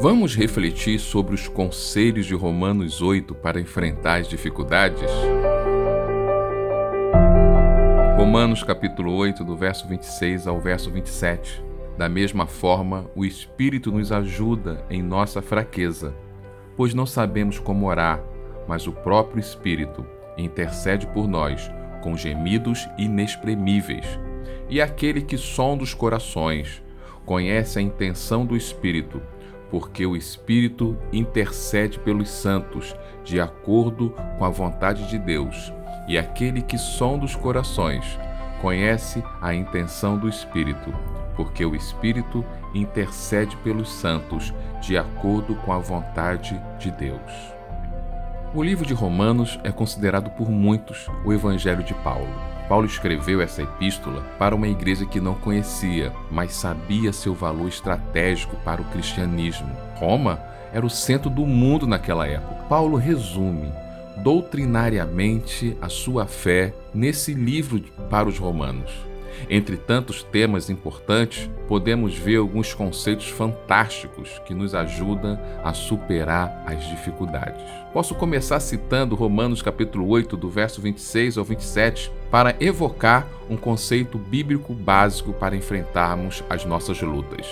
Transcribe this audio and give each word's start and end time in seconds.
Vamos 0.00 0.36
refletir 0.36 1.00
sobre 1.00 1.34
os 1.34 1.48
conselhos 1.48 2.24
de 2.24 2.32
Romanos 2.32 3.02
8 3.02 3.34
para 3.34 3.60
enfrentar 3.60 4.20
as 4.20 4.28
dificuldades? 4.28 5.10
Romanos 8.16 8.62
capítulo 8.62 9.12
8, 9.16 9.42
do 9.42 9.56
verso 9.56 9.88
26 9.88 10.46
ao 10.46 10.60
verso 10.60 10.88
27. 10.88 11.64
Da 11.96 12.08
mesma 12.08 12.46
forma, 12.46 13.10
o 13.16 13.24
Espírito 13.24 13.90
nos 13.90 14.12
ajuda 14.12 14.84
em 14.88 15.02
nossa 15.02 15.42
fraqueza, 15.42 16.14
pois 16.76 16.94
não 16.94 17.04
sabemos 17.04 17.58
como 17.58 17.88
orar, 17.88 18.22
mas 18.68 18.86
o 18.86 18.92
próprio 18.92 19.40
Espírito 19.40 20.06
intercede 20.36 21.08
por 21.08 21.26
nós 21.26 21.68
com 22.02 22.16
gemidos 22.16 22.88
inexprimíveis. 22.96 24.06
E 24.70 24.80
aquele 24.80 25.22
que 25.22 25.36
sonda 25.36 25.82
os 25.82 25.92
corações 25.92 26.80
conhece 27.26 27.80
a 27.80 27.82
intenção 27.82 28.46
do 28.46 28.56
Espírito, 28.56 29.20
porque 29.70 30.06
o 30.06 30.16
Espírito 30.16 30.96
intercede 31.12 31.98
pelos 31.98 32.28
santos, 32.28 32.94
de 33.24 33.40
acordo 33.40 34.14
com 34.38 34.44
a 34.44 34.48
vontade 34.48 35.08
de 35.08 35.18
Deus. 35.18 35.72
E 36.06 36.16
aquele 36.16 36.62
que 36.62 36.78
sonda 36.78 37.24
os 37.24 37.36
corações 37.36 38.18
conhece 38.60 39.22
a 39.40 39.54
intenção 39.54 40.18
do 40.18 40.28
Espírito, 40.28 40.92
porque 41.36 41.64
o 41.64 41.74
Espírito 41.74 42.44
intercede 42.74 43.56
pelos 43.58 43.90
santos, 43.90 44.52
de 44.80 44.96
acordo 44.96 45.54
com 45.56 45.72
a 45.72 45.78
vontade 45.78 46.60
de 46.78 46.90
Deus. 46.90 47.58
O 48.54 48.62
livro 48.62 48.86
de 48.86 48.94
Romanos 48.94 49.60
é 49.62 49.70
considerado 49.70 50.30
por 50.30 50.50
muitos 50.50 51.06
o 51.24 51.32
Evangelho 51.32 51.82
de 51.82 51.92
Paulo. 51.94 52.57
Paulo 52.68 52.86
escreveu 52.86 53.40
essa 53.40 53.62
epístola 53.62 54.20
para 54.38 54.54
uma 54.54 54.68
igreja 54.68 55.06
que 55.06 55.20
não 55.20 55.34
conhecia, 55.34 56.12
mas 56.30 56.52
sabia 56.52 57.12
seu 57.12 57.34
valor 57.34 57.68
estratégico 57.68 58.56
para 58.56 58.82
o 58.82 58.84
cristianismo. 58.86 59.74
Roma 59.94 60.38
era 60.72 60.84
o 60.84 60.90
centro 60.90 61.30
do 61.30 61.46
mundo 61.46 61.86
naquela 61.86 62.26
época. 62.26 62.64
Paulo 62.68 62.96
resume 62.96 63.72
doutrinariamente 64.18 65.76
a 65.80 65.88
sua 65.88 66.26
fé 66.26 66.74
nesse 66.92 67.32
livro 67.32 67.80
para 68.10 68.28
os 68.28 68.38
romanos. 68.38 68.92
Entre 69.48 69.76
tantos 69.76 70.22
temas 70.22 70.68
importantes, 70.68 71.48
podemos 71.68 72.16
ver 72.16 72.36
alguns 72.36 72.74
conceitos 72.74 73.28
fantásticos 73.28 74.40
que 74.44 74.52
nos 74.52 74.74
ajudam 74.74 75.38
a 75.62 75.72
superar 75.72 76.64
as 76.66 76.86
dificuldades. 76.88 77.62
Posso 77.92 78.14
começar 78.14 78.58
citando 78.60 79.14
Romanos 79.14 79.62
capítulo 79.62 80.08
8, 80.08 80.36
do 80.36 80.50
verso 80.50 80.80
26 80.80 81.38
ao 81.38 81.44
27, 81.44 82.10
para 82.30 82.54
evocar 82.60 83.26
um 83.48 83.56
conceito 83.56 84.18
bíblico 84.18 84.74
básico 84.74 85.32
para 85.32 85.56
enfrentarmos 85.56 86.44
as 86.48 86.64
nossas 86.64 87.00
lutas. 87.00 87.46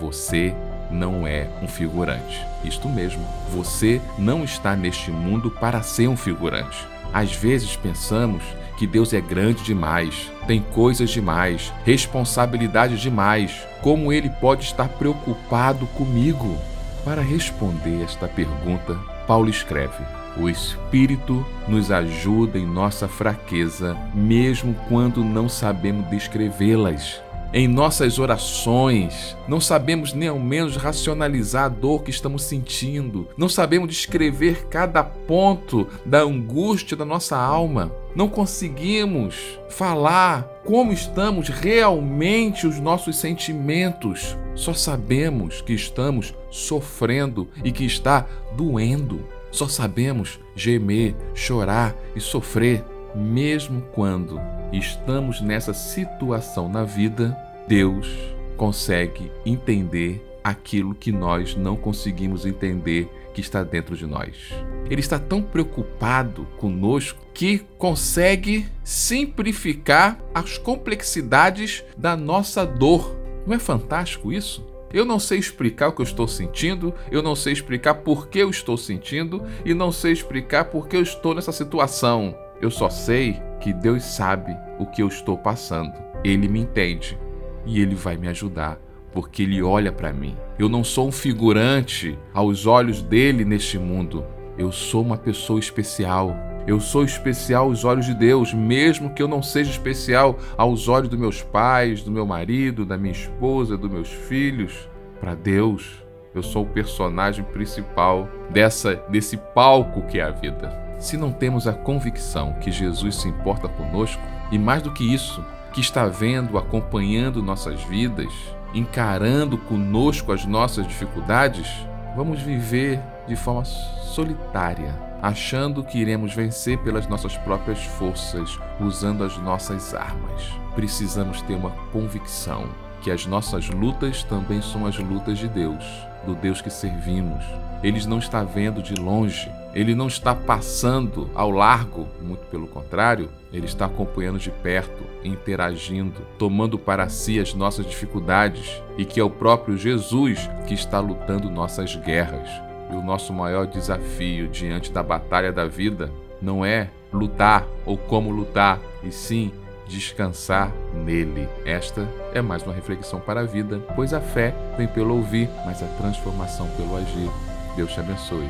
Você 0.00 0.54
não 0.90 1.26
é 1.26 1.48
um 1.62 1.68
figurante. 1.68 2.44
Isto 2.64 2.88
mesmo, 2.88 3.24
você 3.50 4.00
não 4.18 4.44
está 4.44 4.74
neste 4.74 5.10
mundo 5.10 5.50
para 5.50 5.82
ser 5.82 6.08
um 6.08 6.16
figurante. 6.16 6.86
Às 7.12 7.34
vezes 7.34 7.76
pensamos 7.76 8.42
que 8.78 8.86
Deus 8.86 9.12
é 9.12 9.20
grande 9.20 9.62
demais, 9.62 10.30
tem 10.46 10.62
coisas 10.72 11.10
demais, 11.10 11.72
responsabilidade 11.84 12.96
demais. 12.96 13.66
Como 13.82 14.12
ele 14.12 14.30
pode 14.30 14.64
estar 14.64 14.88
preocupado 14.88 15.86
comigo? 15.88 16.56
Para 17.04 17.22
responder 17.22 18.02
esta 18.02 18.28
pergunta, 18.28 18.94
Paulo 19.26 19.48
escreve: 19.48 20.02
O 20.36 20.48
Espírito 20.48 21.44
nos 21.66 21.90
ajuda 21.90 22.58
em 22.58 22.66
nossa 22.66 23.08
fraqueza, 23.08 23.96
mesmo 24.14 24.74
quando 24.88 25.24
não 25.24 25.48
sabemos 25.48 26.08
descrevê-las. 26.08 27.20
Em 27.52 27.66
nossas 27.66 28.20
orações, 28.20 29.36
não 29.48 29.60
sabemos 29.60 30.12
nem 30.12 30.28
ao 30.28 30.38
menos 30.38 30.76
racionalizar 30.76 31.64
a 31.64 31.68
dor 31.68 32.04
que 32.04 32.10
estamos 32.10 32.44
sentindo, 32.44 33.26
não 33.36 33.48
sabemos 33.48 33.88
descrever 33.88 34.68
cada 34.68 35.02
ponto 35.02 35.88
da 36.06 36.20
angústia 36.20 36.96
da 36.96 37.04
nossa 37.04 37.36
alma, 37.36 37.92
não 38.14 38.28
conseguimos 38.28 39.58
falar 39.68 40.44
como 40.64 40.92
estamos 40.92 41.48
realmente 41.48 42.68
os 42.68 42.78
nossos 42.78 43.16
sentimentos, 43.16 44.36
só 44.54 44.72
sabemos 44.72 45.60
que 45.60 45.72
estamos 45.72 46.32
sofrendo 46.50 47.48
e 47.64 47.72
que 47.72 47.84
está 47.84 48.26
doendo. 48.56 49.24
Só 49.50 49.68
sabemos 49.68 50.38
gemer, 50.54 51.14
chorar 51.34 51.94
e 52.14 52.20
sofrer, 52.20 52.84
mesmo 53.14 53.82
quando 53.92 54.40
estamos 54.72 55.40
nessa 55.40 55.74
situação 55.74 56.68
na 56.68 56.84
vida, 56.84 57.36
Deus 57.66 58.08
consegue 58.56 59.30
entender 59.44 60.24
aquilo 60.42 60.94
que 60.94 61.12
nós 61.12 61.56
não 61.56 61.76
conseguimos 61.76 62.46
entender 62.46 63.08
que 63.34 63.40
está 63.40 63.62
dentro 63.62 63.96
de 63.96 64.06
nós. 64.06 64.52
Ele 64.88 65.00
está 65.00 65.18
tão 65.18 65.42
preocupado 65.42 66.46
conosco 66.58 67.20
que 67.32 67.60
consegue 67.78 68.66
simplificar 68.82 70.18
as 70.34 70.58
complexidades 70.58 71.84
da 71.96 72.16
nossa 72.16 72.66
dor. 72.66 73.16
Não 73.46 73.54
é 73.54 73.58
fantástico 73.58 74.32
isso? 74.32 74.69
Eu 74.92 75.04
não 75.04 75.20
sei 75.20 75.38
explicar 75.38 75.88
o 75.88 75.92
que 75.92 76.00
eu 76.00 76.04
estou 76.04 76.26
sentindo, 76.26 76.92
eu 77.12 77.22
não 77.22 77.36
sei 77.36 77.52
explicar 77.52 77.94
por 77.94 78.28
que 78.28 78.40
eu 78.40 78.50
estou 78.50 78.76
sentindo 78.76 79.42
e 79.64 79.72
não 79.72 79.92
sei 79.92 80.12
explicar 80.12 80.64
por 80.64 80.88
que 80.88 80.96
eu 80.96 81.02
estou 81.02 81.34
nessa 81.34 81.52
situação. 81.52 82.34
Eu 82.60 82.70
só 82.70 82.90
sei 82.90 83.40
que 83.60 83.72
Deus 83.72 84.02
sabe 84.02 84.56
o 84.78 84.86
que 84.86 85.02
eu 85.02 85.08
estou 85.08 85.38
passando. 85.38 85.92
Ele 86.24 86.48
me 86.48 86.60
entende 86.60 87.16
e 87.64 87.80
ele 87.80 87.94
vai 87.94 88.16
me 88.16 88.26
ajudar, 88.28 88.78
porque 89.12 89.44
ele 89.44 89.62
olha 89.62 89.92
para 89.92 90.12
mim. 90.12 90.36
Eu 90.58 90.68
não 90.68 90.82
sou 90.82 91.06
um 91.08 91.12
figurante 91.12 92.18
aos 92.34 92.66
olhos 92.66 93.00
dele 93.00 93.44
neste 93.44 93.78
mundo. 93.78 94.24
Eu 94.58 94.72
sou 94.72 95.02
uma 95.02 95.16
pessoa 95.16 95.60
especial. 95.60 96.49
Eu 96.66 96.78
sou 96.80 97.04
especial 97.04 97.66
aos 97.66 97.84
olhos 97.84 98.06
de 98.06 98.14
Deus, 98.14 98.52
mesmo 98.52 99.10
que 99.10 99.22
eu 99.22 99.28
não 99.28 99.42
seja 99.42 99.70
especial 99.70 100.38
aos 100.56 100.88
olhos 100.88 101.08
dos 101.08 101.18
meus 101.18 101.42
pais, 101.42 102.02
do 102.02 102.10
meu 102.10 102.26
marido, 102.26 102.84
da 102.84 102.96
minha 102.96 103.12
esposa, 103.12 103.76
dos 103.76 103.90
meus 103.90 104.08
filhos. 104.08 104.88
Para 105.20 105.34
Deus, 105.34 106.02
eu 106.34 106.42
sou 106.42 106.62
o 106.64 106.68
personagem 106.68 107.44
principal 107.44 108.28
dessa 108.50 108.94
desse 109.08 109.36
palco 109.36 110.02
que 110.02 110.18
é 110.20 110.22
a 110.22 110.30
vida 110.30 110.90
se 111.00 111.16
não 111.16 111.32
temos 111.32 111.66
a 111.66 111.72
convicção 111.72 112.52
que 112.60 112.70
Jesus 112.70 113.16
se 113.16 113.28
importa 113.28 113.66
conosco 113.68 114.22
e, 114.52 114.58
mais 114.58 114.82
do 114.82 114.92
que 114.92 115.02
isso, 115.02 115.42
que 115.72 115.80
está 115.80 116.06
vendo, 116.06 116.58
acompanhando 116.58 117.42
nossas 117.42 117.82
vidas, 117.84 118.32
encarando 118.74 119.56
conosco 119.56 120.30
as 120.30 120.44
nossas 120.44 120.86
dificuldades, 120.86 121.66
vamos 122.14 122.40
viver 122.42 123.00
de 123.26 123.34
forma 123.34 123.64
solitária, 123.64 124.94
achando 125.22 125.84
que 125.84 125.98
iremos 125.98 126.34
vencer 126.34 126.78
pelas 126.78 127.06
nossas 127.06 127.36
próprias 127.38 127.84
forças, 127.84 128.58
usando 128.80 129.24
as 129.24 129.36
nossas 129.38 129.94
armas. 129.94 130.50
Precisamos 130.74 131.42
ter 131.42 131.54
uma 131.54 131.70
convicção 131.92 132.68
que 133.02 133.10
as 133.10 133.26
nossas 133.26 133.68
lutas 133.68 134.22
também 134.24 134.60
são 134.60 134.86
as 134.86 134.98
lutas 134.98 135.38
de 135.38 135.48
Deus, 135.48 135.84
do 136.26 136.34
Deus 136.34 136.60
que 136.60 136.70
servimos. 136.70 137.44
Ele 137.82 138.04
não 138.06 138.18
está 138.18 138.44
vendo 138.44 138.82
de 138.82 138.94
longe, 138.94 139.50
ele 139.74 139.94
não 139.94 140.06
está 140.06 140.34
passando 140.34 141.30
ao 141.34 141.50
largo, 141.50 142.06
muito 142.20 142.44
pelo 142.46 142.66
contrário, 142.66 143.30
ele 143.52 143.64
está 143.64 143.86
acompanhando 143.86 144.38
de 144.38 144.50
perto, 144.50 145.02
interagindo, 145.24 146.20
tomando 146.38 146.78
para 146.78 147.08
si 147.08 147.40
as 147.40 147.54
nossas 147.54 147.86
dificuldades 147.86 148.82
e 148.98 149.04
que 149.04 149.18
é 149.18 149.24
o 149.24 149.30
próprio 149.30 149.78
Jesus 149.78 150.48
que 150.66 150.74
está 150.74 151.00
lutando 151.00 151.50
nossas 151.50 151.96
guerras. 151.96 152.69
E 152.90 152.96
o 152.96 153.02
nosso 153.02 153.32
maior 153.32 153.66
desafio 153.66 154.48
diante 154.48 154.92
da 154.92 155.02
batalha 155.02 155.52
da 155.52 155.66
vida 155.66 156.10
não 156.40 156.64
é 156.64 156.90
lutar 157.12 157.66
ou 157.84 157.96
como 157.96 158.30
lutar, 158.30 158.78
e 159.02 159.10
sim 159.10 159.52
descansar 159.86 160.72
nele. 160.94 161.48
Esta 161.64 162.06
é 162.32 162.40
mais 162.40 162.62
uma 162.62 162.74
reflexão 162.74 163.20
para 163.20 163.40
a 163.40 163.44
vida, 163.44 163.80
pois 163.96 164.14
a 164.14 164.20
fé 164.20 164.54
vem 164.76 164.86
pelo 164.86 165.16
ouvir, 165.16 165.48
mas 165.66 165.82
a 165.82 165.86
transformação 165.86 166.68
pelo 166.76 166.96
agir. 166.96 167.30
Deus 167.76 167.92
te 167.92 168.00
abençoe. 168.00 168.48